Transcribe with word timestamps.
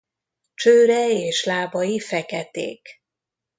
Csőre 0.55 1.09
és 1.09 1.43
lábai 1.45 1.99
feketék. 1.99 3.01